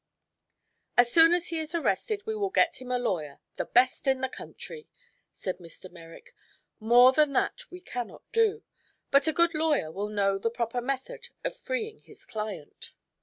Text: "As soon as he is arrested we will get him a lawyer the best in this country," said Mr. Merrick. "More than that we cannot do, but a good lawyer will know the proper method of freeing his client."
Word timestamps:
"As 0.97 1.11
soon 1.13 1.31
as 1.31 1.49
he 1.49 1.59
is 1.59 1.75
arrested 1.75 2.25
we 2.25 2.35
will 2.35 2.49
get 2.49 2.81
him 2.81 2.89
a 2.89 2.97
lawyer 2.97 3.39
the 3.57 3.65
best 3.65 4.07
in 4.07 4.19
this 4.21 4.31
country," 4.31 4.89
said 5.31 5.59
Mr. 5.59 5.91
Merrick. 5.91 6.33
"More 6.79 7.11
than 7.13 7.33
that 7.33 7.69
we 7.69 7.81
cannot 7.81 8.23
do, 8.31 8.63
but 9.11 9.27
a 9.27 9.31
good 9.31 9.53
lawyer 9.53 9.91
will 9.91 10.09
know 10.09 10.39
the 10.39 10.49
proper 10.49 10.81
method 10.81 11.29
of 11.43 11.55
freeing 11.55 11.99
his 11.99 12.25
client." 12.25 12.93